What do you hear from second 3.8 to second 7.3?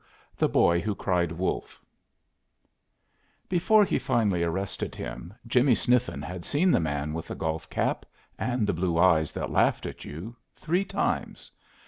he finally arrested him, "Jimmie" Sniffen had seen the man with